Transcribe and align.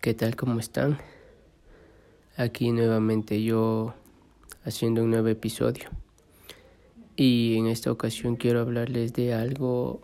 ¿Qué 0.00 0.14
tal? 0.14 0.34
¿Cómo 0.34 0.58
están? 0.60 0.96
Aquí 2.38 2.72
nuevamente 2.72 3.42
yo 3.42 3.92
haciendo 4.64 5.02
un 5.02 5.10
nuevo 5.10 5.28
episodio. 5.28 5.90
Y 7.16 7.58
en 7.58 7.66
esta 7.66 7.92
ocasión 7.92 8.36
quiero 8.36 8.60
hablarles 8.60 9.12
de 9.12 9.34
algo... 9.34 10.00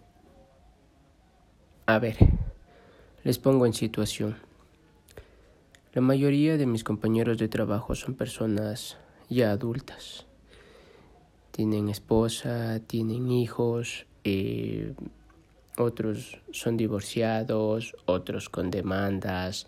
A 1.86 1.98
ver, 1.98 2.18
les 3.24 3.38
pongo 3.38 3.64
en 3.64 3.72
situación. 3.72 4.36
La 5.94 6.02
mayoría 6.02 6.58
de 6.58 6.66
mis 6.66 6.84
compañeros 6.84 7.38
de 7.38 7.48
trabajo 7.48 7.94
son 7.94 8.16
personas 8.16 8.98
ya 9.30 9.50
adultas. 9.50 10.26
Tienen 11.52 11.88
esposa, 11.88 12.80
tienen 12.86 13.30
hijos, 13.30 14.04
eh, 14.24 14.92
otros 15.76 16.38
son 16.52 16.76
divorciados, 16.76 17.96
otros 18.06 18.48
con 18.48 18.70
demandas, 18.70 19.66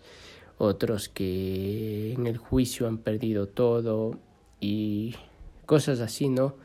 otros 0.57 1.09
que 1.09 2.13
en 2.13 2.27
el 2.27 2.37
juicio 2.37 2.87
han 2.87 2.97
perdido 2.97 3.47
todo 3.47 4.19
y 4.59 5.15
cosas 5.65 5.99
así, 5.99 6.29
¿no? 6.29 6.55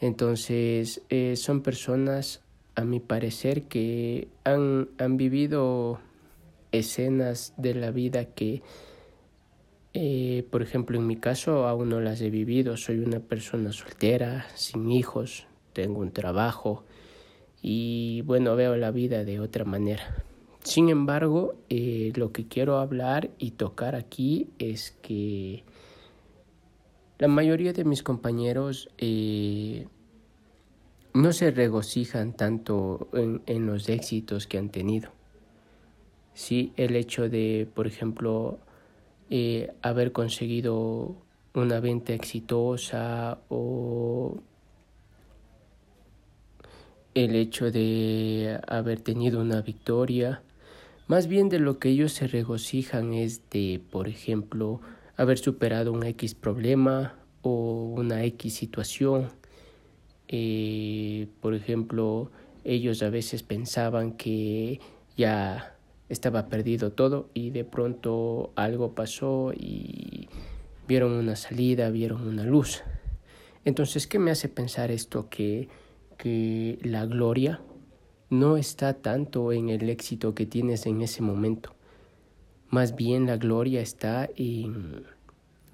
Entonces 0.00 1.02
eh, 1.08 1.36
son 1.36 1.62
personas, 1.62 2.42
a 2.74 2.84
mi 2.84 3.00
parecer, 3.00 3.64
que 3.64 4.28
han, 4.44 4.90
han 4.98 5.16
vivido 5.16 5.98
escenas 6.72 7.54
de 7.56 7.74
la 7.74 7.90
vida 7.90 8.26
que, 8.26 8.62
eh, 9.94 10.46
por 10.50 10.60
ejemplo, 10.60 10.98
en 10.98 11.06
mi 11.06 11.16
caso 11.16 11.66
aún 11.66 11.88
no 11.88 12.00
las 12.00 12.20
he 12.20 12.28
vivido. 12.28 12.76
Soy 12.76 12.98
una 12.98 13.20
persona 13.20 13.72
soltera, 13.72 14.46
sin 14.54 14.90
hijos, 14.90 15.46
tengo 15.72 16.00
un 16.00 16.12
trabajo 16.12 16.84
y 17.68 18.22
bueno, 18.22 18.54
veo 18.54 18.76
la 18.76 18.92
vida 18.92 19.24
de 19.24 19.40
otra 19.40 19.64
manera. 19.64 20.22
Sin 20.62 20.88
embargo, 20.88 21.56
eh, 21.68 22.12
lo 22.14 22.30
que 22.30 22.46
quiero 22.46 22.78
hablar 22.78 23.30
y 23.38 23.50
tocar 23.50 23.96
aquí 23.96 24.50
es 24.60 24.92
que 25.02 25.64
la 27.18 27.26
mayoría 27.26 27.72
de 27.72 27.84
mis 27.84 28.04
compañeros 28.04 28.88
eh, 28.98 29.88
no 31.12 31.32
se 31.32 31.50
regocijan 31.50 32.34
tanto 32.34 33.08
en, 33.12 33.66
los 33.66 33.88
éxitos 33.88 34.46
que 34.46 34.58
han 34.58 34.68
tenido. 34.68 35.10
Sí, 36.34 36.72
el 36.76 36.94
hecho 36.94 37.28
de, 37.28 37.66
por 37.74 37.88
ejemplo, 37.88 38.60
eh, 39.28 39.72
haber 39.82 40.12
conseguido 40.12 41.16
una 41.52 41.80
venta 41.80 42.12
exitosa 42.12 43.40
o 43.48 44.05
el 47.16 47.34
hecho 47.34 47.70
de 47.70 48.60
haber 48.68 49.00
tenido 49.00 49.40
una 49.40 49.62
victoria. 49.62 50.42
Más 51.06 51.28
bien 51.28 51.48
de 51.48 51.58
lo 51.58 51.78
que 51.78 51.88
ellos 51.88 52.12
se 52.12 52.26
regocijan 52.26 53.14
es 53.14 53.48
de, 53.48 53.80
por 53.90 54.06
ejemplo, 54.06 54.82
haber 55.16 55.38
superado 55.38 55.94
un 55.94 56.04
X 56.04 56.34
problema 56.34 57.14
o 57.40 57.94
una 57.96 58.22
X 58.24 58.52
situación. 58.52 59.30
Eh, 60.28 61.28
por 61.40 61.54
ejemplo, 61.54 62.30
ellos 62.64 63.02
a 63.02 63.08
veces 63.08 63.42
pensaban 63.42 64.12
que 64.12 64.80
ya 65.16 65.74
estaba 66.10 66.48
perdido 66.50 66.92
todo 66.92 67.30
y 67.32 67.48
de 67.48 67.64
pronto 67.64 68.52
algo 68.56 68.94
pasó 68.94 69.54
y 69.54 70.28
vieron 70.86 71.12
una 71.12 71.36
salida, 71.36 71.88
vieron 71.88 72.28
una 72.28 72.44
luz. 72.44 72.82
Entonces, 73.64 74.06
¿qué 74.06 74.18
me 74.18 74.32
hace 74.32 74.50
pensar 74.50 74.90
esto? 74.90 75.30
Que 75.30 75.68
que 76.16 76.78
la 76.82 77.06
gloria 77.06 77.60
no 78.30 78.56
está 78.56 78.94
tanto 78.94 79.52
en 79.52 79.68
el 79.68 79.88
éxito 79.88 80.34
que 80.34 80.46
tienes 80.46 80.86
en 80.86 81.02
ese 81.02 81.22
momento. 81.22 81.74
Más 82.68 82.96
bien 82.96 83.26
la 83.26 83.36
gloria 83.36 83.80
está 83.80 84.28
en 84.36 85.04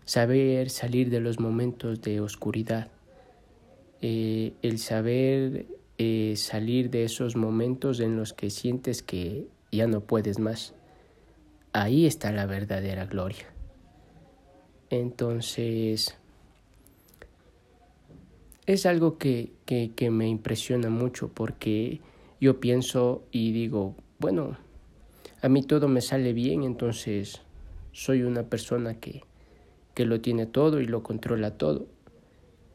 saber 0.05 0.69
salir 0.69 1.11
de 1.11 1.20
los 1.20 1.41
momentos 1.41 2.03
de 2.03 2.20
oscuridad. 2.20 2.89
Eh, 4.01 4.52
el 4.63 4.79
saber 4.79 5.67
eh, 5.98 6.35
salir 6.36 6.91
de 6.91 7.05
esos 7.05 7.36
momentos 7.36 8.01
en 8.01 8.17
los 8.17 8.33
que 8.33 8.51
sientes 8.51 9.02
que 9.02 9.47
ya 9.70 9.86
no 9.86 10.01
puedes 10.01 10.39
más. 10.39 10.75
Ahí 11.73 12.07
está 12.07 12.33
la 12.33 12.45
verdadera 12.45 13.07
gloria. 13.07 13.47
Entonces, 14.91 16.19
es 18.67 18.86
algo 18.86 19.18
que, 19.18 19.52
que, 19.67 19.92
que, 19.95 20.11
me 20.11 20.28
impresiona 20.28 20.89
mucho 20.89 21.28
porque 21.28 22.00
yo 22.40 22.61
pienso 22.61 23.23
y 23.30 23.52
digo, 23.52 23.95
bueno, 24.18 24.56
a 25.40 25.48
mí 25.48 25.62
todo 25.62 25.89
me 25.89 26.00
sale 26.00 26.33
bien, 26.33 26.62
entonces 26.62 27.42
soy 27.92 28.22
una 28.22 28.45
persona 28.45 28.95
que, 28.95 29.22
que 29.95 30.06
lo 30.06 30.20
tiene 30.20 30.46
todo 30.46 30.80
y 30.80 30.86
lo 30.86 31.02
controla 31.02 31.58
todo. 31.58 31.86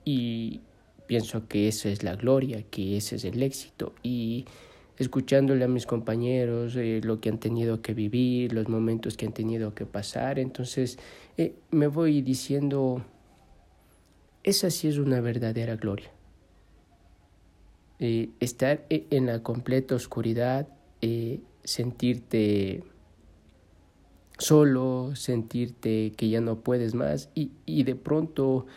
Y 0.03 0.61
pienso 1.07 1.47
que 1.47 1.67
esa 1.67 1.89
es 1.89 2.03
la 2.03 2.15
gloria, 2.15 2.63
que 2.69 2.97
ese 2.97 3.15
es 3.15 3.25
el 3.25 3.41
éxito. 3.41 3.93
Y 4.03 4.45
escuchándole 4.97 5.63
a 5.63 5.67
mis 5.67 5.85
compañeros 5.85 6.75
eh, 6.75 7.01
lo 7.03 7.19
que 7.19 7.29
han 7.29 7.39
tenido 7.39 7.81
que 7.81 7.93
vivir, 7.93 8.53
los 8.53 8.67
momentos 8.67 9.15
que 9.15 9.25
han 9.25 9.33
tenido 9.33 9.73
que 9.73 9.85
pasar, 9.85 10.39
entonces 10.39 10.97
eh, 11.37 11.53
me 11.71 11.87
voy 11.87 12.21
diciendo 12.21 13.03
esa 14.47 14.69
sí 14.69 14.87
es 14.87 14.97
una 14.97 15.19
verdadera 15.19 15.75
gloria. 15.75 16.09
Eh, 17.99 18.29
estar 18.39 18.85
e, 18.89 19.05
en 19.09 19.25
la 19.25 19.43
completa 19.43 19.93
oscuridad, 19.93 20.69
eh, 21.01 21.41
sentirte 21.65 22.81
solo, 24.37 25.15
sentirte 25.15 26.13
que 26.15 26.29
ya 26.29 26.39
no 26.39 26.59
puedes 26.59 26.95
más 26.95 27.29
y, 27.35 27.51
y 27.65 27.83
de 27.83 27.95
pronto 27.95 28.67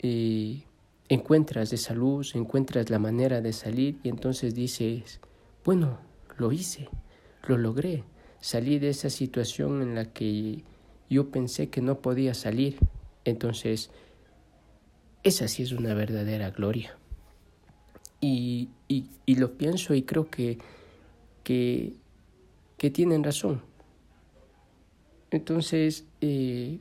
eh, 0.00 0.64
encuentras 1.08 1.72
esa 1.72 1.94
luz, 1.94 2.34
encuentras 2.34 2.90
la 2.90 2.98
manera 2.98 3.40
de 3.40 3.52
salir 3.52 3.98
y 4.02 4.08
entonces 4.08 4.52
dices, 4.54 5.20
bueno, 5.64 5.98
lo 6.38 6.50
hice, 6.50 6.88
lo 7.46 7.56
logré, 7.56 8.02
salí 8.40 8.80
de 8.80 8.88
esa 8.88 9.10
situación 9.10 9.80
en 9.80 9.94
la 9.94 10.06
que 10.06 10.64
yo 11.08 11.30
pensé 11.30 11.68
que 11.70 11.82
no 11.82 12.00
podía 12.00 12.34
salir. 12.34 12.78
Entonces, 13.24 13.90
esa 15.24 15.48
sí 15.48 15.62
es 15.62 15.72
una 15.72 15.94
verdadera 15.94 16.50
gloria. 16.50 16.96
Y, 18.20 18.70
y, 18.88 19.34
lo 19.34 19.58
pienso 19.58 19.94
y 19.94 20.02
creo 20.02 20.30
que, 20.30 20.58
que, 21.42 21.94
que 22.78 22.90
tienen 22.90 23.22
razón. 23.22 23.62
Entonces, 25.30 26.06
eh, 26.22 26.78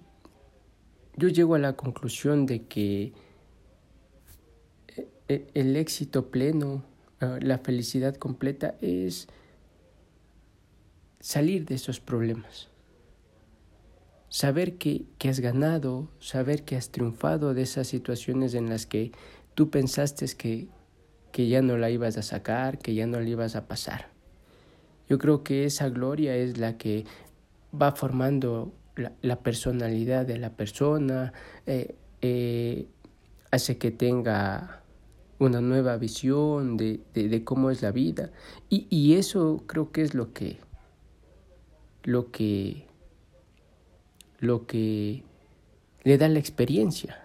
yo 1.18 1.28
llego 1.28 1.56
a 1.56 1.60
la 1.60 1.74
conclusión 1.74 2.46
de 2.46 2.64
que 2.64 3.12
eh, 4.96 5.08
eh, 5.28 5.48
el 5.54 5.76
éxito 5.76 6.30
pleno, 6.30 6.86
ah, 7.20 7.40
la 7.42 7.58
felicidad 7.58 8.16
completa 8.16 8.76
es 8.80 9.28
salir 11.20 11.66
de 11.66 11.76
esos 11.76 12.00
problemas 12.00 12.70
saber 14.34 14.80
que, 14.80 15.06
que, 15.20 15.30
has 15.30 15.42
ganado, 15.42 16.10
saber 16.20 16.64
que 16.64 16.76
has 16.76 16.90
triunfado 16.90 17.54
de 17.54 17.62
esas 17.62 17.86
situaciones 17.86 18.56
en 18.56 18.68
las 18.68 18.88
que 18.88 19.12
tú 19.54 19.70
pensaste 19.70 20.26
que, 20.36 20.70
que 21.32 21.48
ya 21.48 21.62
no 21.62 21.78
la 21.78 21.92
ibas 21.92 22.18
a 22.18 22.24
sacar, 22.24 22.80
que 22.80 22.96
ya 22.96 23.06
no 23.06 23.20
la 23.20 23.30
ibas 23.30 23.56
a 23.56 23.68
pasar. 23.68 24.08
Yo 25.08 25.20
creo 25.20 25.44
que 25.44 25.66
esa 25.66 25.88
gloria 25.90 26.36
es 26.36 26.58
la 26.58 26.80
que 26.80 27.06
va 27.80 27.92
formando 27.92 28.74
la, 28.96 29.12
la 29.22 29.44
personalidad 29.44 30.26
de 30.26 30.40
la 30.40 30.50
persona, 30.50 31.32
eh, 31.68 31.94
eh, 32.22 32.88
hace 33.52 33.78
que 33.78 33.92
tenga 33.92 34.82
una 35.38 35.62
nueva 35.62 35.96
visión 35.98 36.76
de, 36.76 37.02
de, 37.14 37.28
de 37.30 37.44
cómo 37.44 37.70
es 37.70 37.84
la 37.84 37.92
vida. 37.92 38.32
Y, 38.68 38.88
y, 38.90 39.14
eso 39.14 39.62
creo 39.68 39.92
que 39.92 40.02
es 40.02 40.16
lo 40.16 40.34
que, 40.34 40.58
lo 42.02 42.32
que 42.32 42.88
lo 44.44 44.68
que 44.68 45.24
le 46.04 46.18
da 46.18 46.28
la 46.28 46.40
experiencia. 46.40 47.24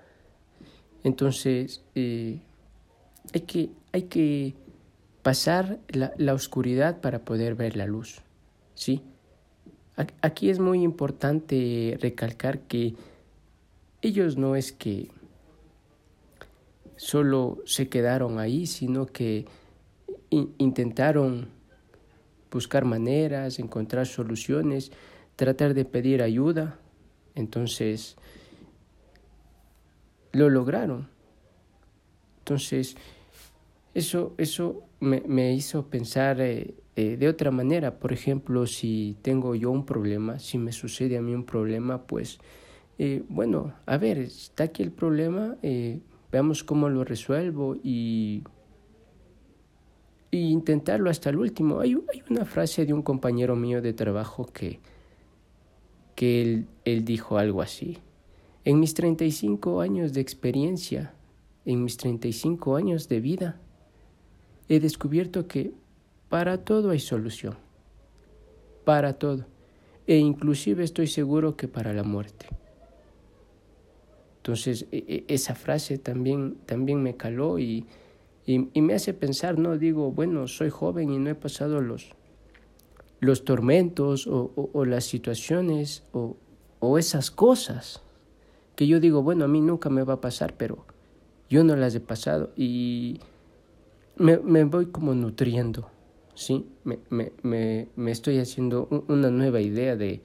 Entonces, 1.03 1.83
eh, 1.97 2.39
hay, 3.35 3.41
que, 3.41 3.71
hay 3.93 4.03
que 4.03 4.55
pasar 5.23 5.81
la, 5.89 6.13
la, 6.17 6.33
oscuridad 6.33 7.01
para 7.01 7.25
poder 7.25 7.57
ver 7.57 7.77
la 7.77 7.87
luz. 7.87 8.21
¿sí? 8.75 9.03
Aquí 10.23 10.49
es 10.49 10.61
muy 10.61 10.83
importante 10.83 11.99
recalcar 12.01 12.61
que 12.61 12.95
ellos 14.01 14.37
no 14.37 14.55
es 14.55 14.71
que 14.71 15.09
solo 16.95 17.59
se 17.67 17.89
quedaron 17.89 18.39
ahí, 18.39 18.67
sino 18.67 19.07
que 19.07 19.47
intentaron 20.31 21.49
buscar 22.51 22.85
maneras, 22.85 23.59
encontrar 23.59 24.07
soluciones, 24.07 24.93
tratar 25.35 25.75
de 25.75 25.85
pedir 25.85 26.23
ayuda, 26.23 26.79
entonces, 27.39 28.17
lo 30.33 30.49
lograron. 30.51 31.09
Entonces, 32.41 32.97
eso, 33.95 34.35
eso 34.39 34.83
me, 35.01 35.23
me 35.27 35.53
hizo 35.55 35.87
pensar 35.87 36.41
eh, 36.41 36.75
eh, 37.01 37.17
de 37.17 37.29
otra 37.29 37.53
manera. 37.53 38.01
Por 38.01 38.13
ejemplo, 38.13 38.67
si 38.67 39.17
tengo 39.23 39.55
yo 39.55 39.71
un 39.71 39.87
problema, 39.87 40.41
si 40.41 40.59
me 40.59 40.73
sucede 40.73 41.17
a 41.17 41.23
mí 41.23 41.33
un 41.33 41.45
problema, 41.45 42.03
pues, 42.09 42.41
eh, 42.99 43.23
bueno, 43.29 43.73
a 43.87 43.97
ver, 43.99 44.19
está 44.19 44.65
aquí 44.65 44.83
el 44.83 44.91
problema, 44.91 45.57
eh, 45.63 46.01
veamos 46.33 46.65
cómo 46.65 46.89
lo 46.89 47.05
resuelvo 47.05 47.77
y, 47.85 48.43
y 50.33 50.49
intentarlo 50.49 51.09
hasta 51.09 51.31
el 51.31 51.37
último. 51.37 51.79
Hay, 51.79 51.97
hay, 52.13 52.25
una 52.31 52.45
frase 52.45 52.85
de 52.85 52.93
un 52.93 53.03
compañero 53.03 53.55
mío 53.55 53.81
de 53.81 53.93
trabajo 53.93 54.47
que, 54.47 54.81
que 56.19 56.43
él, 56.43 56.67
él 56.85 57.05
dijo 57.05 57.39
algo 57.39 57.63
así. 57.63 57.99
En 58.65 58.81
mis 58.81 58.93
35 58.95 59.81
años 59.81 60.13
de 60.13 60.21
experiencia, 60.21 61.15
en 61.65 61.85
mis 61.85 61.97
35 61.97 62.75
años 62.75 63.09
de 63.09 63.21
vida, 63.21 63.61
he 64.69 64.81
descubierto 64.81 65.47
que 65.47 65.71
para 66.29 66.65
todo 66.65 66.91
hay 66.91 66.99
solución. 66.99 67.55
Para 68.85 69.13
todo. 69.13 69.47
E 70.09 70.17
inclusive 70.17 70.83
estoy 70.83 71.07
seguro 71.07 71.57
que 71.57 71.69
para 71.69 71.93
la 71.93 72.03
muerte. 72.03 72.47
Entonces, 74.39 74.87
e, 74.91 75.05
e, 75.07 75.33
esa 75.33 75.55
frase 75.55 75.99
también, 75.99 76.57
también 76.67 77.01
me 77.01 77.17
caló 77.17 77.61
y, 77.61 77.87
y, 78.45 78.81
me 78.83 78.95
hace 78.95 79.15
pensar, 79.15 79.57
no 79.57 79.79
digo, 79.79 80.11
bueno, 80.11 80.49
soy 80.49 80.71
joven 80.71 81.13
y 81.13 81.19
no 81.19 81.31
he 81.31 81.37
pasado 81.37 81.81
los, 81.81 82.11
los 83.21 83.45
tormentos 83.45 84.27
o, 84.27 84.53
o, 84.73 84.85
las 84.85 85.05
situaciones 85.05 86.05
o, 86.13 86.37
o 86.81 86.99
esas 86.99 87.31
cosas 87.31 88.03
que 88.77 88.87
yo 88.87 89.01
digo, 89.01 89.23
bueno, 89.23 89.45
a 89.45 89.49
mí 89.49 89.61
nunca 89.61 89.91
me 89.91 90.05
va 90.05 90.15
a 90.15 90.21
pasar, 90.21 90.55
pero 90.57 90.87
yo 91.49 91.65
no 91.65 91.75
las 91.75 91.95
he 91.95 92.01
pasado 92.01 92.51
y 92.57 93.19
me, 94.17 94.39
me 94.39 94.65
voy 94.65 94.87
como 94.87 95.15
nutriendo, 95.15 95.91
¿sí? 96.35 96.67
Me, 96.85 97.01
me, 97.11 97.89
me, 97.97 98.11
estoy 98.11 98.39
haciendo 98.39 98.87
una 99.09 99.31
nueva 99.31 99.61
idea 99.61 99.97
de, 99.97 100.21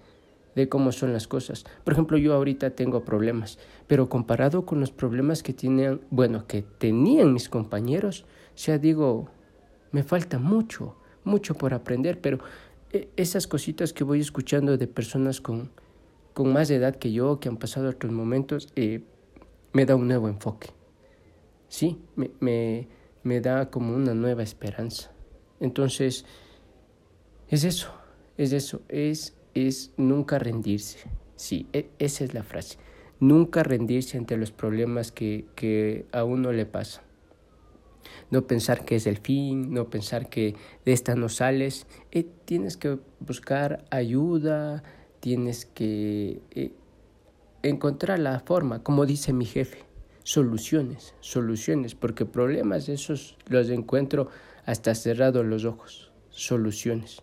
de 0.55 0.69
cómo 0.69 0.91
son 0.91 1.13
las 1.13 1.27
cosas. 1.27 1.65
Por 1.83 1.93
ejemplo, 1.93 2.17
yo 2.17 2.33
ahorita 2.33 2.71
tengo 2.71 3.03
problemas, 3.03 3.57
pero 3.87 4.09
comparado 4.09 4.65
con 4.65 4.79
los 4.79 4.91
problemas 4.91 5.41
que 5.41 5.53
tenían, 5.53 6.01
bueno, 6.11 6.45
que 6.47 6.61
tenían 6.61 7.33
mis 7.33 7.49
compañeros, 7.49 8.25
sea, 8.55 8.77
digo, 8.77 9.29
me 9.91 10.03
falta 10.03 10.39
mucho, 10.39 10.95
mucho 11.23 11.55
por 11.55 11.73
aprender, 11.73 12.19
pero 12.21 12.39
esas 13.15 13.47
cositas 13.47 13.93
que 13.93 14.03
voy 14.03 14.19
escuchando 14.19 14.77
de 14.77 14.87
personas 14.87 15.41
con, 15.41 15.71
con 16.33 16.53
más 16.53 16.69
edad 16.69 16.95
que 16.95 17.11
yo, 17.11 17.39
que 17.39 17.49
han 17.49 17.57
pasado 17.57 17.89
otros 17.89 18.11
momentos, 18.11 18.69
eh, 18.75 19.03
me 19.73 19.85
da 19.85 19.95
un 19.95 20.07
nuevo 20.07 20.27
enfoque. 20.27 20.69
Sí, 21.67 21.99
me, 22.15 22.31
me, 22.39 22.87
me 23.23 23.41
da 23.41 23.69
como 23.69 23.95
una 23.95 24.13
nueva 24.13 24.43
esperanza. 24.43 25.11
Entonces, 25.59 26.25
es 27.49 27.63
eso, 27.63 27.91
es 28.37 28.53
eso, 28.53 28.81
es 28.89 29.35
es 29.53 29.91
nunca 29.97 30.39
rendirse. 30.39 30.99
Sí, 31.35 31.67
e, 31.73 31.89
esa 31.99 32.23
es 32.23 32.33
la 32.33 32.43
frase. 32.43 32.77
Nunca 33.19 33.63
rendirse 33.63 34.17
ante 34.17 34.37
los 34.37 34.51
problemas 34.51 35.11
que, 35.11 35.45
que 35.55 36.05
a 36.11 36.23
uno 36.23 36.51
le 36.51 36.65
pasa. 36.65 37.03
No 38.31 38.47
pensar 38.47 38.85
que 38.85 38.95
es 38.95 39.07
el 39.07 39.17
fin, 39.17 39.73
no 39.73 39.89
pensar 39.89 40.29
que 40.29 40.55
de 40.85 40.93
esta 40.93 41.15
no 41.15 41.29
sales. 41.29 41.87
Eh, 42.11 42.25
tienes 42.45 42.77
que 42.77 42.99
buscar 43.19 43.85
ayuda, 43.91 44.83
tienes 45.19 45.65
que 45.65 46.41
eh, 46.51 46.73
encontrar 47.61 48.19
la 48.19 48.39
forma, 48.39 48.83
como 48.83 49.05
dice 49.05 49.33
mi 49.33 49.45
jefe, 49.45 49.79
soluciones, 50.23 51.15
soluciones, 51.21 51.95
porque 51.95 52.25
problemas 52.25 52.89
esos 52.89 53.37
los 53.47 53.69
encuentro 53.69 54.29
hasta 54.65 54.95
cerrados 54.95 55.45
los 55.45 55.65
ojos, 55.65 56.11
soluciones. 56.29 57.21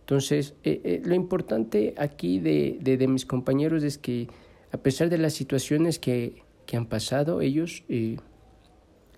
Entonces, 0.00 0.54
eh, 0.62 1.02
lo 1.04 1.16
importante 1.16 1.94
aquí 1.98 2.38
de, 2.38 2.78
de, 2.80 3.08
mis 3.08 3.26
compañeros 3.26 3.82
es 3.82 3.98
que 3.98 4.28
a 4.70 4.78
pesar 4.78 5.08
de 5.08 5.18
las 5.18 5.32
situaciones 5.32 5.98
que, 5.98 6.44
que 6.64 6.76
han 6.76 6.86
pasado, 6.86 7.40
ellos 7.40 7.82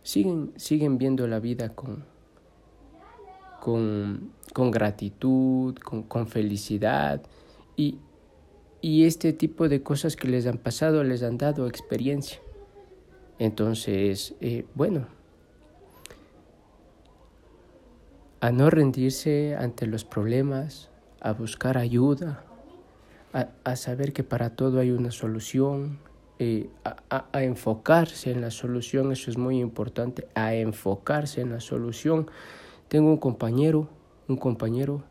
siguen, 0.08 0.52
siguen 0.56 0.96
viendo 0.96 1.26
la 1.26 1.38
vida 1.38 1.74
con, 1.74 2.02
con, 3.60 4.32
con 4.54 4.70
gratitud, 4.70 5.74
con, 5.76 6.02
con 6.04 6.26
felicidad 6.26 7.20
y, 7.76 7.98
y 8.80 9.04
este 9.04 9.34
tipo 9.34 9.68
de 9.68 9.82
cosas 9.82 10.16
que 10.16 10.26
les 10.26 10.46
han 10.46 10.56
pasado 10.56 11.04
les 11.04 11.22
han 11.22 11.36
dado 11.36 11.66
experiencia. 11.66 12.40
Entonces, 13.38 14.34
bueno, 14.74 15.08
a 18.40 18.50
no 18.50 18.70
rendirse 18.70 19.56
ante 19.56 19.86
los 19.86 20.06
problemas, 20.06 20.88
a 21.20 21.34
buscar 21.34 21.76
ayuda, 21.76 22.46
a, 23.34 23.76
saber 23.76 24.14
que 24.14 24.24
para 24.24 24.56
todo 24.56 24.80
hay 24.80 24.90
una 24.90 25.10
solución, 25.10 25.98
eh, 26.40 26.70
a, 27.10 27.42
enfocarse 27.42 28.30
en 28.30 28.40
la 28.40 28.52
solución, 28.52 29.10
eso 29.10 29.28
es 29.28 29.36
muy 29.36 29.58
importante, 29.58 30.28
a 30.34 30.54
enfocarse 30.54 31.40
en 31.40 31.50
la 31.50 31.58
solución. 31.58 32.30
Tengo 32.86 33.10
un 33.10 33.16
compañero, 33.16 33.88
un 34.28 34.36
compañero 34.36 35.02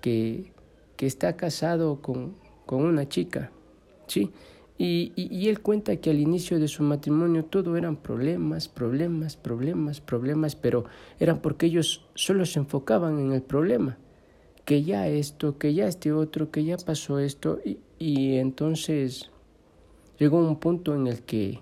que, 0.00 0.52
que 0.96 1.06
está 1.06 1.36
casado 1.36 2.00
con, 2.00 2.36
con 2.66 2.84
una 2.84 3.08
chica, 3.08 3.50
¿sí? 4.06 4.30
Y, 4.78 5.12
y, 5.16 5.48
él 5.48 5.60
cuenta 5.60 5.96
que 5.96 6.10
al 6.10 6.20
inicio 6.20 6.60
de 6.60 6.68
su 6.68 6.82
matrimonio 6.84 7.46
todo 7.46 7.76
eran 7.76 7.96
problemas, 7.96 8.68
problemas, 8.68 9.34
problemas, 9.36 10.00
problemas, 10.00 10.54
pero 10.54 10.84
eran 11.18 11.40
porque 11.40 11.66
ellos 11.66 12.06
solo 12.14 12.44
se 12.44 12.60
enfocaban 12.60 13.18
en 13.18 13.32
el 13.32 13.42
problema, 13.42 13.98
que 14.66 14.84
ya 14.84 15.08
esto, 15.08 15.58
que 15.58 15.74
ya 15.74 15.86
este 15.86 16.12
otro, 16.12 16.50
que 16.50 16.62
ya 16.62 16.76
pasó 16.76 17.18
esto, 17.18 17.58
y, 17.64 17.78
y 17.98 18.36
entonces 18.36 19.30
llegó 20.18 20.38
un 20.38 20.56
punto 20.56 20.94
en 20.94 21.06
el 21.06 21.22
que 21.22 21.60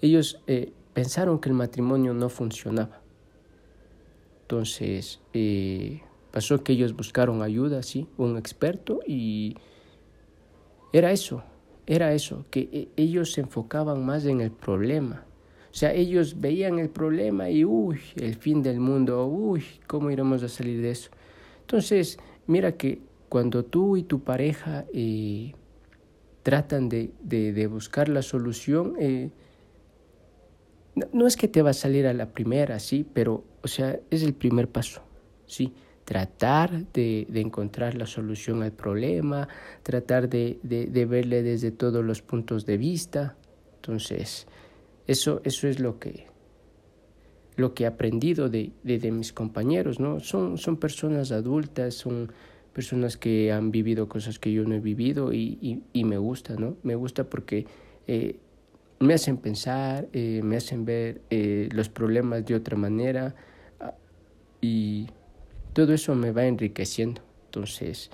ellos 0.00 0.40
eh, 0.46 0.72
pensaron 0.92 1.38
que 1.38 1.48
el 1.48 1.54
matrimonio 1.54 2.14
no 2.14 2.28
funcionaba. 2.28 3.00
Entonces 4.42 5.20
eh, 5.32 6.02
pasó 6.30 6.62
que 6.62 6.72
ellos 6.72 6.94
buscaron 6.94 7.42
ayuda, 7.42 7.82
sí, 7.82 8.06
un 8.16 8.36
experto, 8.36 9.00
y 9.06 9.56
era 10.92 11.10
eso, 11.12 11.42
era 11.86 12.12
eso, 12.12 12.44
que 12.50 12.68
e, 12.72 12.88
ellos 12.96 13.32
se 13.32 13.40
enfocaban 13.40 14.04
más 14.04 14.24
en 14.26 14.40
el 14.40 14.52
problema. 14.52 15.24
O 15.70 15.78
sea, 15.78 15.92
ellos 15.92 16.40
veían 16.40 16.78
el 16.78 16.88
problema 16.88 17.50
y, 17.50 17.64
uy, 17.64 18.00
el 18.16 18.34
fin 18.36 18.62
del 18.62 18.80
mundo, 18.80 19.26
uy, 19.26 19.62
¿cómo 19.86 20.10
iremos 20.10 20.42
a 20.42 20.48
salir 20.48 20.80
de 20.80 20.92
eso? 20.92 21.10
Entonces, 21.60 22.18
mira 22.46 22.72
que 22.72 23.00
cuando 23.28 23.64
tú 23.64 23.96
y 23.96 24.02
tu 24.02 24.20
pareja 24.20 24.86
eh, 24.94 25.52
tratan 26.46 26.88
de, 26.88 27.10
de, 27.24 27.66
buscar 27.66 28.08
la 28.08 28.22
solución, 28.22 28.94
eh, 29.00 29.30
no, 30.94 31.08
no, 31.12 31.26
es 31.26 31.36
que 31.36 31.48
te 31.48 31.60
va 31.60 31.70
a 31.70 31.74
salir 31.74 32.06
a 32.06 32.14
la 32.14 32.26
primera, 32.30 32.78
sí, 32.78 33.04
pero, 33.12 33.42
o 33.64 33.66
sea, 33.66 33.98
es 34.12 34.22
el 34.22 34.32
primer 34.32 34.68
paso, 34.68 35.02
sí 35.44 35.74
tratar 36.04 36.86
de, 36.92 37.26
de, 37.28 37.40
encontrar 37.40 37.96
la 37.96 38.06
solución 38.06 38.62
al 38.62 38.70
problema, 38.70 39.48
tratar 39.82 40.28
de, 40.28 40.60
de, 40.62 40.86
de, 40.86 41.04
verle 41.04 41.42
desde 41.42 41.72
todos 41.72 42.04
los 42.04 42.22
puntos 42.22 42.64
de 42.64 42.76
vista. 42.76 43.34
Entonces, 43.74 44.46
eso, 45.08 45.40
eso 45.42 45.66
es 45.66 45.80
lo 45.80 45.98
que, 45.98 46.28
lo 47.56 47.74
que 47.74 47.82
he 47.82 47.86
aprendido 47.88 48.48
de, 48.48 48.70
de, 48.84 49.10
mis 49.10 49.32
compañeros, 49.32 49.98
¿no? 49.98 50.20
Son, 50.20 50.58
son 50.58 50.76
personas 50.76 51.32
adultas, 51.32 51.94
son 51.94 52.30
personas 52.76 53.16
que 53.16 53.50
han 53.52 53.70
vivido 53.70 54.06
cosas 54.06 54.38
que 54.38 54.52
yo 54.52 54.64
no 54.64 54.74
he 54.74 54.80
vivido 54.80 55.32
y, 55.32 55.80
y, 55.94 56.04
me 56.04 56.18
gusta, 56.18 56.56
¿no? 56.56 56.76
Me 56.82 56.94
gusta 56.94 57.24
porque 57.24 57.64
eh, 58.06 58.36
me 59.00 59.14
hacen 59.14 59.38
pensar, 59.38 60.08
eh, 60.12 60.42
me 60.44 60.58
hacen 60.58 60.84
ver 60.84 61.22
eh, 61.30 61.70
los 61.72 61.88
problemas 61.88 62.44
de 62.44 62.54
otra 62.54 62.76
manera 62.76 63.34
ah, 63.80 63.94
y 64.60 65.06
todo 65.72 65.94
eso 65.94 66.14
me 66.14 66.32
va 66.32 66.44
enriqueciendo. 66.44 67.22
Entonces, 67.46 68.10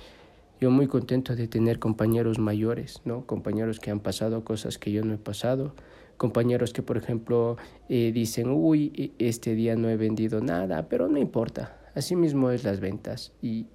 yo 0.60 0.70
muy 0.70 0.86
contento 0.86 1.34
de 1.34 1.48
tener 1.48 1.80
compañeros 1.80 2.38
mayores, 2.38 3.02
¿no? 3.04 3.26
Compañeros 3.26 3.80
que 3.80 3.90
han 3.90 3.98
pasado 3.98 4.44
cosas 4.44 4.78
que 4.78 4.92
yo 4.92 5.02
no 5.02 5.14
he 5.14 5.18
pasado, 5.18 5.74
compañeros 6.16 6.72
que, 6.72 6.82
por 6.82 6.96
ejemplo, 6.98 7.56
dicen, 7.88 8.48
uy, 8.48 8.92
e, 9.18 9.26
este 9.28 9.56
día 9.56 9.74
no 9.74 9.88
he 9.88 9.96
vendido 9.96 10.40
nada, 10.40 10.88
pero 10.88 11.08
no 11.08 11.18
importa, 11.18 11.80
así 11.96 12.14
mismo 12.14 12.52
es 12.52 12.62
las 12.62 12.78
ventas. 12.78 13.32
Y, 13.42 13.66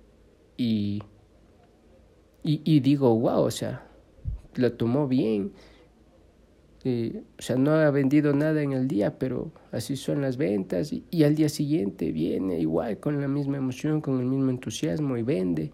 y, 0.57 1.03
y, 2.43 2.79
digo, 2.79 3.15
wow, 3.15 3.43
o 3.43 3.51
sea, 3.51 3.87
lo 4.55 4.73
tomó 4.73 5.07
bien, 5.07 5.53
o 6.85 7.41
sea, 7.41 7.57
no 7.57 7.71
ha 7.71 7.91
vendido 7.91 8.33
nada 8.33 8.61
en 8.61 8.71
el 8.71 8.87
día, 8.87 9.19
pero 9.19 9.51
así 9.71 9.95
son 9.95 10.21
las 10.21 10.37
ventas 10.37 10.93
y, 10.93 11.23
al 11.23 11.35
día 11.35 11.49
siguiente 11.49 12.11
viene 12.11 12.59
igual 12.59 12.99
con 12.99 13.19
la 13.19 13.27
misma 13.27 13.57
emoción, 13.57 13.99
con 13.99 14.19
el 14.19 14.25
mismo 14.25 14.49
entusiasmo 14.49 15.17
y 15.17 15.23
vende. 15.23 15.71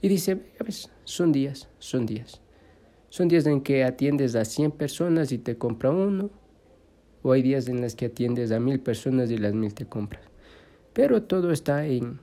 Y 0.00 0.08
dice, 0.08 0.40
ves, 0.64 0.90
son 1.04 1.32
días, 1.32 1.68
son 1.78 2.06
días. 2.06 2.40
Son 3.10 3.28
días 3.28 3.46
en 3.46 3.60
que 3.60 3.84
atiendes 3.84 4.34
a 4.34 4.44
100 4.44 4.72
personas 4.72 5.32
y 5.32 5.38
te 5.38 5.56
compra 5.56 5.90
uno, 5.90 6.30
o 7.22 7.32
hay 7.32 7.42
días 7.42 7.68
en 7.68 7.80
los 7.80 7.94
que 7.94 8.06
atiendes 8.06 8.50
a 8.50 8.60
mil 8.60 8.80
personas 8.80 9.30
y 9.30 9.38
las 9.38 9.54
mil 9.54 9.72
te 9.72 9.86
compras. 9.86 10.24
Pero 10.92 11.22
todo 11.22 11.52
está 11.52 11.86
en, 11.86 12.20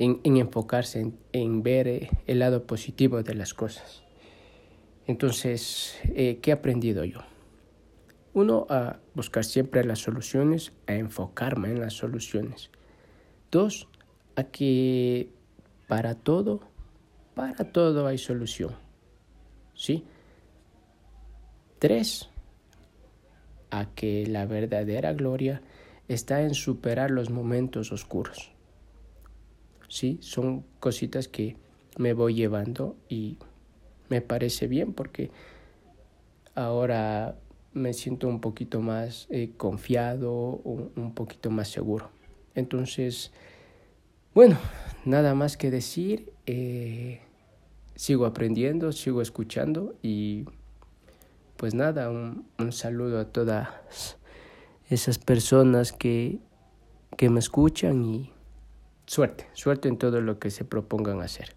en, 0.00 0.36
enfocarse, 0.38 1.12
en, 1.32 1.62
ver 1.62 1.86
eh, 1.86 2.10
el 2.26 2.38
lado 2.38 2.66
positivo 2.66 3.22
de 3.22 3.34
las 3.34 3.52
cosas. 3.52 4.02
Entonces, 5.06 5.98
eh, 6.14 6.38
¿qué 6.40 6.50
he 6.50 6.54
aprendido 6.54 7.04
yo? 7.04 7.20
Uno, 8.32 8.66
a 8.70 8.98
buscar 9.14 9.44
siempre 9.44 9.84
las 9.84 9.98
soluciones, 9.98 10.72
a 10.86 10.94
enfocarme 10.94 11.68
en 11.68 11.80
las 11.80 11.92
soluciones. 11.92 12.70
Dos, 13.50 13.88
a 14.36 14.44
que 14.44 15.28
para 15.86 16.14
todo, 16.14 16.60
para 17.34 17.70
todo 17.70 18.06
hay 18.06 18.16
solución. 18.16 18.74
¿Sí? 19.74 20.04
Tres, 21.78 22.30
a 23.70 23.86
que 23.94 24.26
la 24.26 24.46
verdadera 24.46 25.12
gloria 25.12 25.60
está 26.08 26.40
en 26.42 26.54
superar 26.54 27.10
los 27.10 27.28
momentos 27.28 27.92
oscuros. 27.92 28.52
Sí, 29.90 30.18
son 30.22 30.64
cositas 30.80 31.28
que 31.28 31.58
me 31.98 32.14
voy 32.14 32.32
llevando 32.32 32.96
y 33.10 33.36
me 34.08 34.22
parece 34.22 34.66
bien 34.66 34.94
porque 34.94 35.30
ahora 36.54 37.36
me 37.74 37.92
siento 37.92 38.26
un 38.28 38.40
poquito 38.40 38.80
más 38.80 39.26
eh, 39.28 39.52
confiado, 39.58 40.32
un, 40.64 40.92
un 40.96 41.14
poquito 41.14 41.50
más 41.50 41.68
seguro. 41.68 42.08
Entonces, 42.54 43.32
bueno, 44.32 44.56
nada 45.04 45.34
más 45.34 45.58
que 45.58 45.70
decir. 45.70 46.32
Eh, 46.46 47.20
sigo 48.00 48.24
aprendiendo, 48.24 48.92
sigo 48.92 49.20
escuchando 49.20 49.94
y 50.00 50.46
pues 51.58 51.74
nada, 51.74 52.08
un, 52.08 52.46
un 52.58 52.72
saludo 52.72 53.20
a 53.20 53.26
todas 53.26 53.68
esas 54.88 55.18
personas 55.18 55.92
que, 55.92 56.38
que 57.18 57.28
me 57.28 57.40
escuchan 57.40 58.02
y 58.06 58.32
suerte, 59.10 59.48
suerte 59.54 59.88
en 59.88 59.98
todo 59.98 60.20
lo 60.20 60.38
que 60.38 60.50
se 60.50 60.64
propongan 60.64 61.20
hacer. 61.20 61.56